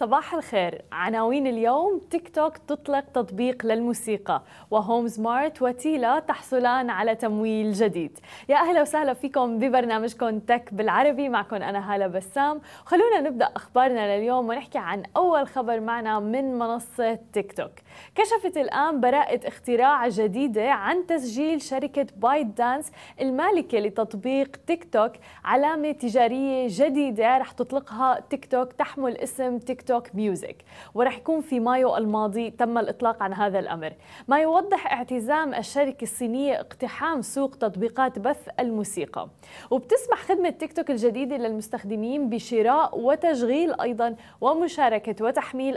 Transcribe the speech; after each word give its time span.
صباح 0.00 0.34
الخير. 0.34 0.82
عناوين 0.92 1.46
اليوم 1.46 2.00
تيك 2.10 2.28
توك 2.28 2.58
تطلق 2.58 3.04
تطبيق 3.14 3.66
للموسيقى 3.66 4.42
وهوم 4.70 5.08
سمارت 5.08 5.62
وتيلا 5.62 6.18
تحصلان 6.18 6.90
على 6.90 7.14
تمويل 7.14 7.72
جديد. 7.72 8.18
يا 8.48 8.56
أهلا 8.56 8.82
وسهلا 8.82 9.14
فيكم 9.14 9.58
ببرنامجكم 9.58 10.38
تك 10.38 10.74
بالعربي. 10.74 11.28
معكم 11.28 11.56
أنا 11.56 11.94
هالة 11.94 12.06
بسام. 12.06 12.60
خلونا 12.84 13.20
نبدأ 13.20 13.50
أخبارنا 13.56 14.16
لليوم 14.16 14.48
ونحكي 14.48 14.78
عن 14.78 15.02
أول 15.16 15.46
خبر 15.46 15.80
معنا 15.80 16.18
من 16.18 16.58
منصة 16.58 17.18
تيك 17.32 17.52
توك 17.52 17.72
كشفت 18.14 18.56
الآن 18.56 19.00
براءة 19.00 19.48
اختراع 19.48 20.08
جديدة 20.08 20.70
عن 20.70 21.06
تسجيل 21.06 21.62
شركة 21.62 22.06
بايت 22.16 22.46
دانس 22.46 22.92
المالكة 23.20 23.78
لتطبيق 23.78 24.56
تيك 24.66 24.92
توك 24.92 25.12
علامة 25.44 25.92
تجارية 25.92 26.66
جديدة 26.70 27.38
رح 27.38 27.52
تطلقها. 27.52 28.20
تيك 28.30 28.44
توك 28.44 28.72
تحمل 28.72 29.16
اسم 29.16 29.58
TikTok 29.58 29.89
Music 30.14 30.56
ورح 30.94 31.18
يكون 31.18 31.40
في 31.40 31.60
مايو 31.60 31.96
الماضي 31.96 32.50
تم 32.50 32.78
الإطلاق 32.78 33.22
عن 33.22 33.32
هذا 33.32 33.58
الأمر. 33.58 33.92
ما 34.28 34.40
يوضح 34.40 34.92
اعتزام 34.92 35.54
الشركة 35.54 36.02
الصينية 36.02 36.60
اقتحام 36.60 37.22
سوق 37.22 37.50
تطبيقات 37.54 38.18
بث 38.18 38.48
الموسيقى. 38.60 39.28
وبتسمح 39.70 40.18
خدمة 40.18 40.50
تيك 40.50 40.72
توك 40.72 40.90
الجديدة 40.90 41.36
للمستخدمين 41.36 42.28
بشراء 42.28 42.98
وتشغيل 42.98 43.80
أيضا 43.80 44.16
ومشاركة 44.40 45.24
وتحميل 45.24 45.76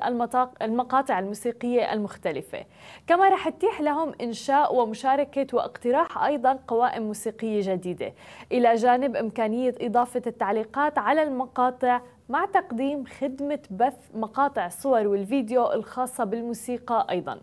المقاطع 0.62 1.20
الموسيقية 1.20 1.94
المختلفة. 1.94 2.66
كما 3.08 3.30
رح 3.30 3.50
تتيح 3.50 3.82
لهم 3.82 4.12
إنشاء 4.22 4.76
ومشاركة 4.76 5.48
واقتراح 5.54 6.24
أيضا 6.24 6.60
قوائم 6.68 7.04
موسيقية 7.04 7.74
جديدة. 7.74 8.14
إلى 8.52 8.76
جانب 8.76 9.16
إمكانية 9.16 9.76
إضافة 9.82 10.22
التعليقات 10.28 10.98
على 10.98 11.24
المقاطع 11.24 12.02
مع 12.30 12.46
تقديم 12.46 13.06
خدمة 13.06 13.60
بث 13.72 13.98
مقاطع 14.14 14.66
الصور 14.66 15.08
والفيديو 15.08 15.72
الخاصة 15.72 16.24
بالموسيقى 16.24 17.08
أيضا. 17.10 17.40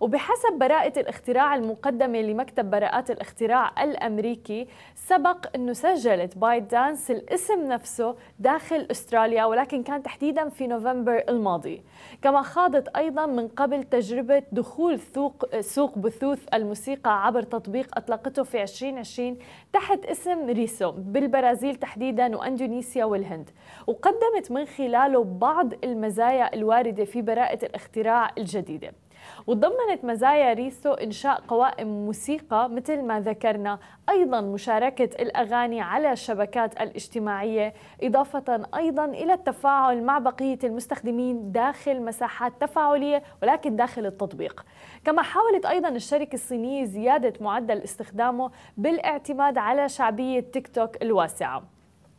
وبحسب 0.00 0.58
براءة 0.58 1.00
الاختراع 1.00 1.54
المقدمة 1.54 2.18
لمكتب 2.20 2.70
براءات 2.70 3.10
الاختراع 3.10 3.84
الأمريكي 3.84 4.68
سبق 4.94 5.46
أنه 5.54 5.72
سجلت 5.72 6.38
بايت 6.38 6.62
دانس 6.62 7.10
الاسم 7.10 7.64
نفسه 7.64 8.16
داخل 8.38 8.86
أستراليا 8.90 9.44
ولكن 9.44 9.82
كان 9.82 10.02
تحديدا 10.02 10.48
في 10.48 10.66
نوفمبر 10.66 11.24
الماضي. 11.28 11.82
كما 12.22 12.42
خاضت 12.42 12.88
أيضا 12.88 13.26
من 13.26 13.48
قبل 13.48 13.82
تجربة 13.82 14.42
دخول 14.52 15.00
سوق, 15.00 15.60
سوق 15.60 15.98
بثوث 15.98 16.54
الموسيقى 16.54 17.26
عبر 17.26 17.42
تطبيق 17.42 17.98
أطلقته 17.98 18.42
في 18.42 18.62
2020 18.62 19.38
تحت 19.72 20.04
اسم 20.04 20.46
ريسو 20.46 20.90
بالبرازيل 20.92 21.74
تحديدا 21.74 22.36
وأندونيسيا 22.36 23.04
والهند. 23.04 23.50
وقدمت 24.24 24.52
من 24.52 24.64
خلاله 24.64 25.24
بعض 25.24 25.72
المزايا 25.84 26.54
الواردة 26.54 27.04
في 27.04 27.22
براءة 27.22 27.64
الاختراع 27.64 28.30
الجديدة. 28.38 28.92
وضمنت 29.46 30.04
مزايا 30.04 30.52
ريسو 30.52 30.92
إنشاء 30.92 31.40
قوائم 31.48 31.88
موسيقى 31.88 32.70
مثل 32.70 33.02
ما 33.02 33.20
ذكرنا 33.20 33.78
أيضا 34.08 34.40
مشاركة 34.40 35.22
الأغاني 35.22 35.80
على 35.80 36.12
الشبكات 36.12 36.80
الاجتماعية 36.80 37.74
إضافة 38.02 38.66
أيضا 38.74 39.04
إلى 39.04 39.32
التفاعل 39.32 40.02
مع 40.02 40.18
بقية 40.18 40.58
المستخدمين 40.64 41.52
داخل 41.52 42.02
مساحات 42.02 42.52
تفاعلية 42.60 43.22
ولكن 43.42 43.76
داخل 43.76 44.06
التطبيق. 44.06 44.64
كما 45.04 45.22
حاولت 45.22 45.66
أيضا 45.66 45.88
الشركة 45.88 46.34
الصينية 46.34 46.84
زيادة 46.84 47.32
معدل 47.40 47.78
استخدامه 47.78 48.50
بالإعتماد 48.76 49.58
على 49.58 49.88
شعبية 49.88 50.40
تيك 50.40 50.68
توك 50.68 51.02
الواسعة. 51.02 51.73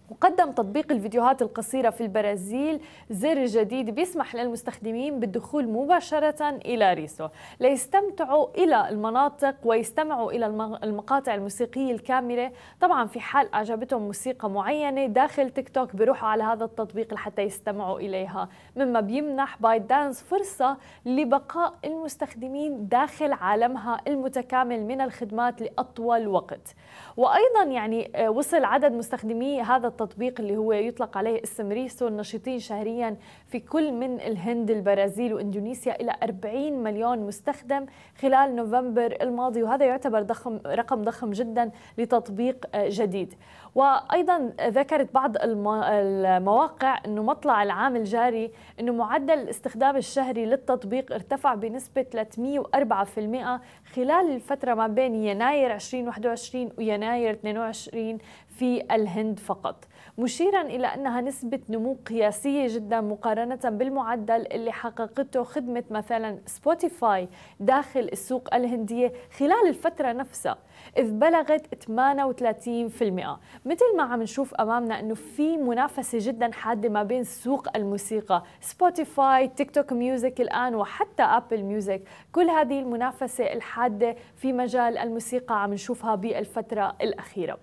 وقدم 0.09 0.51
تطبيق 0.51 0.91
الفيديوهات 0.91 1.41
القصيرة 1.41 1.89
في 1.89 2.01
البرازيل 2.01 2.81
زر 3.09 3.45
جديد 3.45 3.89
بيسمح 3.89 4.35
للمستخدمين 4.35 5.19
بالدخول 5.19 5.67
مباشرة 5.69 6.49
إلى 6.49 6.93
ريسو 6.93 7.27
ليستمتعوا 7.59 8.47
إلى 8.57 8.89
المناطق 8.89 9.55
ويستمعوا 9.63 10.31
إلى 10.31 10.45
المقاطع 10.83 11.35
الموسيقية 11.35 11.91
الكاملة. 11.91 12.51
طبعا 12.81 13.07
في 13.07 13.19
حال 13.19 13.53
أعجبتهم 13.53 14.01
موسيقى 14.01 14.49
معينة 14.49 15.05
داخل 15.05 15.49
تيك 15.49 15.69
توك 15.69 15.95
بيروحوا 15.95 16.29
على 16.29 16.43
هذا 16.43 16.65
التطبيق 16.65 17.13
لحتى 17.13 17.41
يستمعوا 17.41 17.99
إليها. 17.99 18.49
مما 18.75 18.99
بيمنح 18.99 19.61
بايت 19.61 19.81
دانس 19.81 20.23
فرصة 20.23 20.77
لبقاء 21.05 21.73
المستخدمين 21.85 22.87
داخل 22.87 23.33
عالمها 23.33 24.01
المتكامل 24.07 24.85
من 24.85 25.01
الخدمات 25.01 25.61
لأطول 25.61 26.27
وقت. 26.27 26.75
وأيضا 27.17 27.63
يعني 27.63 28.11
آه، 28.15 28.29
وصل 28.29 28.63
عدد 28.63 28.91
مستخدمي 28.91 29.61
هذا 29.61 29.87
التطبيق 30.01 30.39
اللي 30.39 30.57
هو 30.57 30.73
يطلق 30.73 31.17
عليه 31.17 31.43
اسم 31.43 31.71
ريسو 31.71 32.07
النشيطين 32.07 32.59
شهريا 32.59 33.17
في 33.47 33.59
كل 33.59 33.91
من 33.91 34.21
الهند 34.21 34.71
البرازيل 34.71 35.33
وإندونيسيا 35.33 36.01
إلى 36.01 36.15
40 36.23 36.83
مليون 36.83 37.19
مستخدم 37.19 37.85
خلال 38.21 38.55
نوفمبر 38.55 39.17
الماضي. 39.21 39.63
وهذا 39.63 39.85
يعتبر 39.85 40.21
ضخم 40.21 40.59
رقم 40.65 41.01
ضخم 41.01 41.31
جدا 41.31 41.71
لتطبيق 41.97 42.65
جديد. 42.75 43.33
وأيضا 43.75 44.53
ذكرت 44.61 45.13
بعض 45.13 45.35
المواقع 45.37 46.99
إنه 47.05 47.23
مطلع 47.23 47.63
العام 47.63 47.95
الجاري 47.95 48.51
إنه 48.79 48.93
معدل 48.93 49.33
الاستخدام 49.33 49.95
الشهري 49.97 50.45
للتطبيق 50.45 51.13
ارتفع 51.13 51.55
بنسبة 51.55 52.05
304% 52.11 53.61
خلال 53.93 54.31
الفترة 54.35 54.73
ما 54.73 54.87
بين 54.87 55.15
يناير 55.15 55.73
2021 55.73 56.69
ويناير 56.77 57.33
22 57.33 58.17
في 58.59 58.95
الهند 58.95 59.39
فقط. 59.39 59.85
مشيرا 60.17 60.61
إلى 60.61 60.87
أنها 60.87 61.21
نسبة 61.21 61.59
نمو 61.69 61.97
قياسية 62.07 62.67
جدا 62.75 63.01
مقارنة 63.01 63.59
بالمعدل 63.63 64.47
اللي 64.51 64.71
حققته 64.71 65.43
خدمة 65.43 65.83
مثلا 65.89 66.39
سبوتيفاي 66.45 67.27
داخل 67.59 67.99
السوق 67.99 68.55
الهندية 68.55 69.13
خلال 69.37 69.67
الفترة 69.67 70.11
نفسها 70.11 70.57
إذ 70.97 71.11
بلغت 71.11 71.75
38% 71.85 73.39
مثل 73.65 73.95
ما 73.97 74.03
عم 74.03 74.21
نشوف 74.21 74.53
أمامنا 74.53 74.99
أنه 74.99 75.13
في 75.13 75.57
منافسة 75.57 76.17
جدا 76.21 76.51
حادة 76.51 76.89
ما 76.89 77.03
بين 77.03 77.23
سوق 77.23 77.67
الموسيقى 77.75 78.43
سبوتيفاي 78.61 79.47
TikTok 79.47 79.93
Music 79.93 80.41
الآن 80.41 80.75
وحتى 80.75 81.23
Apple 81.23 81.63
Music. 81.63 82.01
كل 82.31 82.49
هذه 82.49 82.79
المنافسة 82.79 83.43
الحادة 83.53 84.15
في 84.35 84.53
مجال 84.53 84.97
الموسيقى 84.97 85.63
عم 85.63 85.73
نشوفها 85.73 86.15
بالفترة 86.15 86.95
الأخيرة. 87.01 87.57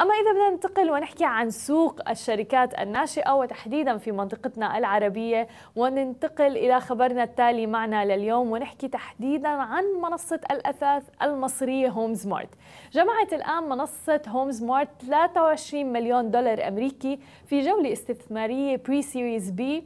أما 0.00 0.14
إذا 0.14 0.32
بدنا 0.32 0.50
ننتقل 0.50 0.90
ونحكي 0.90 1.24
عن 1.24 1.50
سوق 1.50 2.08
الشركات 2.10 2.78
الناشئة 2.78 3.32
وتحديدا 3.34 3.98
في 3.98 4.12
منطقتنا 4.12 4.78
العربية 4.78 5.48
وننتقل 5.76 6.56
إلى 6.56 6.80
خبرنا 6.80 7.22
التالي 7.22 7.66
معنا 7.66 8.04
لليوم 8.04 8.50
ونحكي 8.50 8.88
تحديدا 8.88 9.48
عن 9.48 9.84
منصة 10.02 10.40
الأثاث 10.50 11.02
المصرية 11.22 11.88
Homzmart 11.88 12.48
جمعت 12.92 13.32
الآن 13.32 13.62
منصة 13.62 14.22
Homzmart 14.28 14.88
23 15.06 15.92
مليون 15.92 16.30
دولار 16.30 16.68
أمريكي 16.68 17.18
في 17.46 17.60
جولة 17.60 17.92
استثمارية 17.92 18.76
pre-series 18.76 19.50
B 19.50 19.84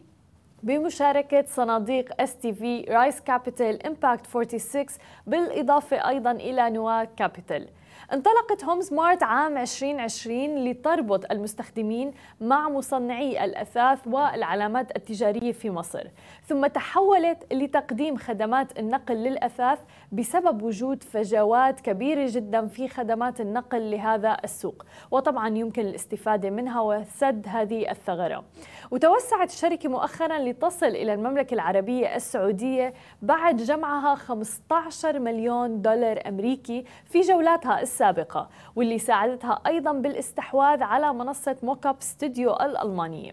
بمشاركة 0.63 1.45
صناديق 1.47 2.21
STV 2.21 2.81
Rise 2.81 3.21
Capital 3.21 3.87
Impact 3.87 4.27
46 4.27 4.87
بالإضافة 5.27 6.09
أيضا 6.09 6.31
إلى 6.31 6.71
Nuwa 6.71 7.05
Capital 7.05 7.69
انطلقت 8.13 8.65
Homzmart 8.65 9.23
عام 9.23 9.59
2020 9.59 10.65
لتربط 10.65 11.31
المستخدمين 11.33 12.13
مع 12.41 12.69
مصنعي 12.69 13.45
الأثاث 13.45 13.99
والعلامات 14.07 14.97
التجارية 14.97 15.53
في 15.53 15.71
مصر. 15.71 16.07
ثم 16.47 16.67
تحولت 16.67 17.53
لتقديم 17.53 18.17
خدمات 18.17 18.79
النقل 18.79 19.15
للأثاث 19.15 19.79
بسبب 20.13 20.63
وجود 20.63 21.03
فجوات 21.03 21.81
كبيرة 21.81 22.27
جدا 22.31 22.67
في 22.67 22.89
خدمات 22.89 23.41
النقل 23.41 23.91
لهذا 23.91 24.37
السوق. 24.45 24.85
وطبعا 25.11 25.49
يمكن 25.49 25.83
الاستفادة 25.83 26.51
منها 26.51 26.81
وسد 26.81 27.47
هذه 27.49 27.91
الثغرة. 27.91 28.45
وتوسعت 28.91 29.51
الشركة 29.51 29.89
مؤخرا 29.89 30.39
لتصل 30.39 30.87
إلى 30.87 31.15
المملكة 31.15 31.55
العربية 31.55 32.17
السعودية 32.17 32.95
بعد 33.23 33.57
جمعها 33.57 34.15
15 34.15 35.19
مليون 35.19 35.83
دولار 35.83 36.29
أمريكي 36.29 36.85
في 37.05 37.21
جولاتها 37.21 37.83
السابقة 37.91 38.49
واللي 38.77 38.99
ساعدتها 38.99 39.61
أيضا 39.67 39.93
بالاستحواذ 39.93 40.83
على 40.83 41.13
منصة 41.13 41.57
موكاب 41.63 41.97
ستوديو 42.01 42.53
الألمانية. 42.53 43.33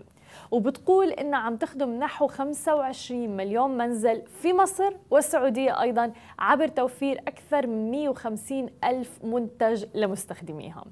وبتقول 0.51 1.09
إنها 1.09 1.39
عم 1.39 1.55
تخدم 1.57 1.89
نحو 1.99 2.27
25 2.27 3.37
مليون 3.37 3.77
منزل 3.77 4.21
في 4.41 4.53
مصر 4.53 4.93
والسعودية 5.11 5.81
أيضا 5.81 6.11
عبر 6.39 6.67
توفير 6.67 7.17
أكثر 7.27 7.67
من 7.67 7.91
150 7.91 8.69
ألف 8.83 9.19
منتج 9.23 9.85
لمستخدميها. 9.95 10.83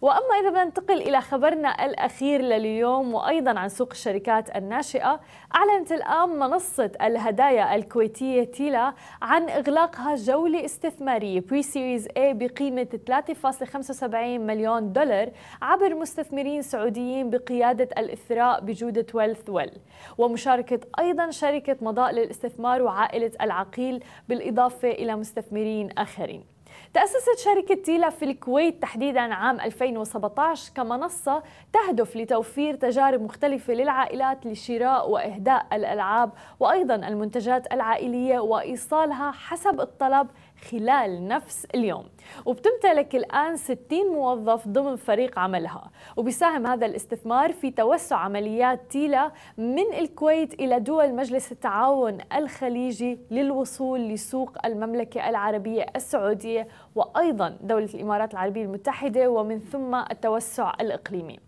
وأما 0.00 0.34
إذا 0.40 0.50
بدنا 0.50 0.64
ننتقل 0.64 1.02
إلى 1.02 1.20
خبرنا 1.20 1.84
الأخير 1.84 2.40
لليوم 2.40 3.14
وأيضا 3.14 3.58
عن 3.58 3.68
سوق 3.68 3.90
الشركات 3.90 4.56
الناشئة 4.56 5.20
أعلنت 5.54 5.92
الآن 5.92 6.28
منصة 6.28 6.90
الهدايا 7.02 7.74
الكويتية 7.74 8.44
تيلا 8.44 8.94
عن 9.22 9.48
إغلاقها 9.50 10.14
جوله 10.14 10.64
استثماريه 10.64 11.40
pre-series 11.40 12.08
A 12.16 12.34
بقيمه 12.34 12.86
3.75 13.10 14.14
مليون 14.40 14.92
دولار 14.92 15.30
عبر 15.62 15.94
مستثمرين 15.94 16.62
سعوديين 16.62 17.30
بقيادة 17.30 17.88
الإثراء 17.98 18.60
بجودة 18.60 19.06
ويلث 19.14 19.50
ويل 19.50 19.72
ومشاركة 20.18 20.80
أيضا 20.98 21.30
شركة 21.30 21.76
مضاء 21.80 22.12
للاستثمار 22.12 22.82
وعائلة 22.82 23.32
العقيل 23.40 24.04
بالإضافة 24.28 24.90
إلى 24.90 25.16
مستثمرين 25.16 25.90
آخرين. 25.98 26.53
تأسست 26.94 27.38
شركة 27.44 27.74
تيلا 27.74 28.10
في 28.10 28.24
الكويت 28.24 28.82
تحديدا 28.82 29.20
عام 29.20 29.60
2017 29.60 30.72
كمنصة 30.74 31.42
تهدف 31.72 32.16
لتوفير 32.16 32.74
تجارب 32.74 33.22
مختلفة 33.22 33.74
للعائلات 33.74 34.46
لشراء 34.46 35.10
وإهداء 35.10 35.66
الألعاب 35.72 36.30
وأيضا 36.60 36.94
المنتجات 36.94 37.72
العائلية 37.72 38.38
وإيصالها 38.38 39.30
حسب 39.30 39.80
الطلب 39.80 40.28
خلال 40.70 41.28
نفس 41.28 41.66
اليوم. 41.74 42.04
وبتمتلك 42.46 43.16
الآن 43.16 43.56
60 43.56 44.12
موظف 44.12 44.68
ضمن 44.68 44.96
فريق 44.96 45.38
عملها. 45.38 45.90
وبيساهم 46.16 46.66
هذا 46.66 46.86
الاستثمار 46.86 47.52
في 47.52 47.70
توسع 47.70 48.16
عمليات 48.16 48.80
تيلا 48.90 49.32
من 49.58 49.92
الكويت 49.98 50.54
إلى 50.54 50.80
دول 50.80 51.14
مجلس 51.14 51.52
التعاون 51.52 52.18
الخليجي 52.36 53.18
للوصول 53.30 54.00
لسوق 54.00 54.66
المملكة 54.66 55.28
العربية 55.28 55.86
السعودية 55.96 56.68
وأيضا 56.94 57.56
دولة 57.60 57.88
الإمارات 57.94 58.32
العربية 58.32 58.62
المتحدة 58.62 59.30
ومن 59.30 59.58
ثم 59.58 59.94
التوسع 59.94 60.72
الإقليمي. 60.80 61.38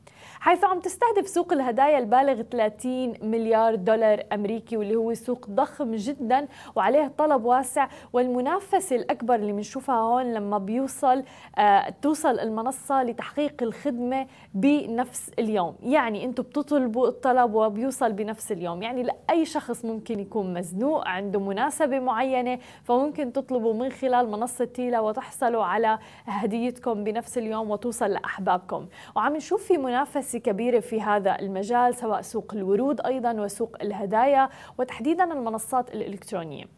حيث 0.41 0.65
عم 0.65 0.81
تستهدف 0.81 1.29
سوق 1.29 1.53
الهدايا 1.53 1.99
البالغ 1.99 2.43
30 2.43 3.15
مليار 3.23 3.75
دولار 3.75 4.23
أمريكي 4.33 4.77
واللي 4.77 4.97
هو 4.97 5.15
سوق 5.15 5.47
ضخم 5.51 5.95
جدا 5.95 6.49
وعليه 6.77 7.13
طلب 7.19 7.45
واسع. 7.45 7.89
والمنافسة 8.13 8.97
الأكبر 8.97 9.35
اللي 9.35 9.53
بنشوفها 9.53 9.95
هون 9.95 10.35
لما 10.35 10.59
بيوصل 10.59 11.23
آه 11.59 11.95
توصل 12.03 12.39
المنصة 12.39 13.03
لتحقيق 13.03 13.63
الخدمة 13.63 14.27
بنفس 14.55 15.31
اليوم، 15.39 15.77
يعني 15.83 16.25
أنتم 16.25 16.43
بتطلبوا 16.43 17.09
الطلب 17.09 17.55
وبيوصل 17.55 18.13
بنفس 18.13 18.53
اليوم، 18.53 18.83
يعني 18.83 19.03
لأي 19.03 19.45
شخص 19.45 19.85
ممكن 19.85 20.21
يكون 20.21 20.55
مزنوق 20.55 21.09
عنده 21.09 21.41
مناسبة 21.41 21.99
معينة 21.99 22.59
فممكن 22.85 23.33
تطلبوا 23.33 23.75
من 23.75 23.93
خلال 23.93 24.31
منصة 24.31 24.65
تيلا 24.65 25.01
وتحصلوا 25.01 25.65
على 25.65 25.99
هديتكم 26.27 27.05
بنفس 27.05 27.39
اليوم 27.39 27.71
وتوصل 27.71 28.11
لأحبابكم، 28.11 28.87
وعم 29.17 29.37
نشوف 29.37 29.65
في 29.65 29.79
منافسة 29.79 30.16
منافسة 30.17 30.39
كبيرة 30.39 30.81
في 30.81 31.01
هذا 31.01 31.39
المجال 31.41 31.95
سواء 31.95 32.21
سوق 32.23 32.55
الورود 32.55 33.01
أيضا 33.01 33.33
وسوق 33.33 33.77
الهدايا 33.83 34.49
وتحديدا 34.79 35.33
المنصات 35.33 35.95
الإلكترونية. 35.95 36.76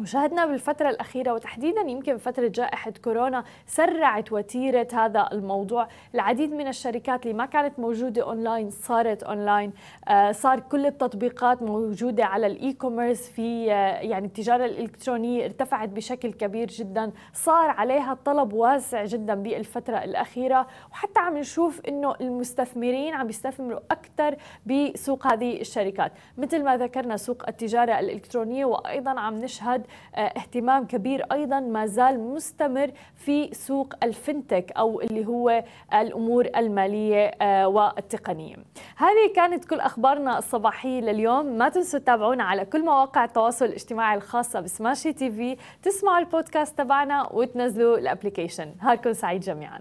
وشاهدنا 0.00 0.46
بالفترة 0.46 0.90
الأخيرة 0.90 1.32
وتحديدا 1.32 1.80
يمكن 1.80 2.16
فترة 2.16 2.48
جائحة 2.48 2.92
كورونا 3.04 3.44
سرعت 3.66 4.32
وتيرة 4.32 4.88
هذا 4.92 5.28
الموضوع. 5.32 5.88
العديد 6.14 6.52
من 6.52 6.68
الشركات 6.68 7.22
اللي 7.22 7.34
ما 7.36 7.46
كانت 7.46 7.78
موجودة 7.78 8.22
أونلاين 8.22 8.70
صارت 8.70 9.22
أونلاين. 9.22 9.72
آه 10.08 10.32
صار 10.32 10.60
كل 10.60 10.86
التطبيقات 10.86 11.62
موجودة 11.62 12.24
على 12.24 12.46
ال 12.46 12.72
e-commerce 12.72 13.28
في 13.28 13.72
آه 13.72 14.00
يعني 14.00 14.26
التجارة 14.26 14.64
الإلكترونية 14.64 15.44
ارتفعت 15.44 15.88
بشكل 15.88 16.32
كبير 16.32 16.68
جدا. 16.68 17.12
صار 17.32 17.70
عليها 17.70 18.14
طلب 18.24 18.52
واسع 18.52 19.04
جدا 19.04 19.34
بالفترة 19.34 19.96
الأخيرة. 19.96 20.66
وحتى 20.92 21.20
عم 21.20 21.38
نشوف 21.38 21.80
إنه 21.88 22.14
المستثمرين 22.20 23.14
عم 23.14 23.28
يستثمروا 23.28 23.80
أكثر 23.90 24.36
بسوق 24.66 25.26
هذه 25.26 25.60
الشركات. 25.60 26.12
مثل 26.38 26.64
ما 26.64 26.76
ذكرنا 26.76 27.16
سوق 27.16 27.48
التجارة 27.48 27.98
الإلكترونية 27.98 28.64
وأيضا 28.64 29.20
عم 29.20 29.34
نشهد 29.34 29.86
اهتمام 30.14 30.86
كبير 30.86 31.24
أيضا 31.32 31.60
ما 31.60 31.86
زال 31.86 32.20
مستمر 32.20 32.90
في 33.16 33.54
سوق 33.54 33.94
ال 34.02 34.11
fintech 34.11 34.72
أو 34.76 35.00
اللي 35.00 35.26
هو 35.26 35.64
الأمور 35.94 36.48
المالية 36.56 37.26
آه، 37.42 37.68
والتقنية. 37.68 38.56
هذه 38.96 39.32
كانت 39.36 39.64
كل 39.64 39.80
أخبارنا 39.80 40.38
الصباحية 40.38 41.00
لليوم، 41.00 41.46
ما 41.46 41.68
تنسوا 41.68 41.98
تتابعونا 41.98 42.44
على 42.44 42.64
كل 42.64 42.84
مواقع 42.84 43.24
التواصل 43.24 43.64
الاجتماعي 43.64 44.16
الخاصة 44.16 44.60
بسماشي 44.60 45.12
TV، 45.12 45.56
تسمعوا 45.82 46.18
البودكاست 46.18 46.78
تبعنا 46.78 47.32
وتنزلوا 47.32 47.98
ال 47.98 48.04
application، 48.04 48.74
نهاركم 48.82 49.12
سعيد 49.12 49.40
جميعا. 49.40 49.80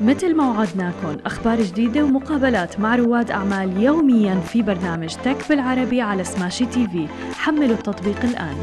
مثل 0.00 0.36
ما 0.36 0.50
وعدناكم 0.50 1.16
أخبار 1.26 1.62
جديدة 1.62 2.04
ومقابلات 2.04 2.80
مع 2.80 2.96
رواد 2.96 3.30
أعمال 3.30 3.82
يوميا 3.82 4.34
في 4.34 4.62
برنامج 4.62 5.14
تك 5.14 5.48
بالعربي 5.48 6.00
على 6.00 6.24
سماشي 6.24 6.66
تي 6.66 6.88
في. 6.88 7.08
حملوا 7.34 7.76
التطبيق 7.76 8.24
الآن. 8.24 8.56